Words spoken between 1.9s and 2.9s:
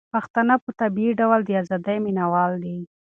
مينه وال دي.